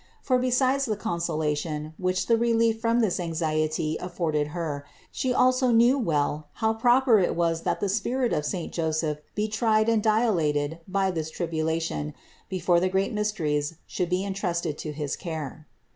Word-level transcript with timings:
For 0.19 0.39
besides 0.39 0.85
the 0.85 0.95
con 0.97 1.19
solation, 1.19 1.93
which 1.99 2.25
the 2.25 2.35
relief 2.35 2.81
from 2.81 3.01
this 3.01 3.19
anxiety 3.19 3.97
afforded 4.01 4.47
Her, 4.47 4.83
She 5.11 5.31
also 5.31 5.69
knew 5.69 5.99
well 5.99 6.47
how 6.53 6.73
proper 6.73 7.19
it 7.19 7.35
was 7.35 7.61
that 7.69 7.81
the 7.81 7.87
spirit 7.87 8.33
of 8.33 8.43
saint 8.43 8.73
Joseph 8.73 9.19
be 9.35 9.47
tried 9.47 9.87
and 9.89 10.01
dilated 10.01 10.79
by 10.87 11.11
this 11.11 11.29
tribulation 11.29 12.15
be 12.49 12.57
fore 12.57 12.79
the 12.79 12.89
great 12.89 13.13
mysteries 13.13 13.75
should 13.85 14.09
be 14.09 14.25
entrusted 14.25 14.75
to 14.79 14.91
his 14.91 15.15
care. 15.15 15.67